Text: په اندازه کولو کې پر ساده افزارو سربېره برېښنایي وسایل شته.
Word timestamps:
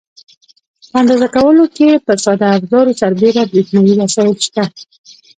په 0.89 0.95
اندازه 1.01 1.27
کولو 1.35 1.65
کې 1.75 1.89
پر 2.05 2.17
ساده 2.25 2.47
افزارو 2.57 2.97
سربېره 3.01 3.43
برېښنایي 3.51 3.95
وسایل 4.01 4.35
شته. 4.45 4.63